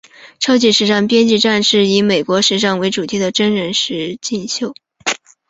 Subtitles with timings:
[0.39, 4.73] 超级时尚编辑战是以美国时尚为主题的真人实境秀。